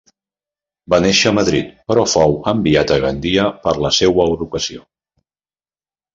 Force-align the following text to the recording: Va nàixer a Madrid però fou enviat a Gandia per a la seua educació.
Va 0.93 0.99
nàixer 1.03 1.27
a 1.31 1.35
Madrid 1.39 1.67
però 1.91 2.05
fou 2.13 2.33
enviat 2.53 2.95
a 2.97 2.99
Gandia 3.05 3.45
per 3.67 3.75
a 3.75 3.85
la 3.89 3.93
seua 4.01 4.27
educació. 4.41 4.85